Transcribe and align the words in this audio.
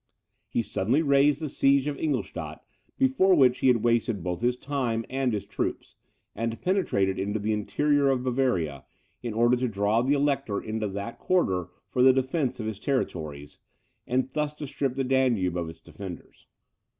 He 0.47 0.63
suddenly 0.63 1.03
raised 1.03 1.43
the 1.43 1.47
siege 1.47 1.85
of 1.85 1.99
Ingolstadt, 1.99 2.65
before 2.97 3.35
which 3.35 3.59
he 3.59 3.67
had 3.67 3.83
wasted 3.83 4.23
both 4.23 4.41
his 4.41 4.55
time 4.57 5.05
and 5.11 5.31
his 5.31 5.45
troops, 5.45 5.95
and 6.35 6.59
penetrated 6.59 7.19
into 7.19 7.37
the 7.37 7.53
interior 7.53 8.09
of 8.09 8.23
Bavaria, 8.23 8.83
in 9.21 9.35
order 9.35 9.55
to 9.57 9.67
draw 9.67 10.01
the 10.01 10.15
Elector 10.15 10.59
into 10.59 10.87
that 10.87 11.19
quarter 11.19 11.69
for 11.87 12.01
the 12.01 12.13
defence 12.13 12.59
of 12.59 12.65
his 12.65 12.79
territories, 12.79 13.59
and 14.07 14.27
thus 14.31 14.55
to 14.55 14.65
strip 14.65 14.95
the 14.95 15.03
Danube 15.03 15.55
of 15.55 15.69
its 15.69 15.79
defenders. 15.79 16.47